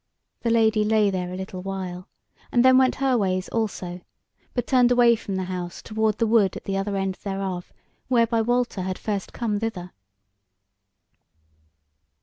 [0.41, 2.07] The Lady lay there a little while,
[2.51, 4.01] and then went her ways also;
[4.55, 7.71] but turned away from the house toward the wood at the other end thereof,
[8.07, 9.91] whereby Walter had first come thither.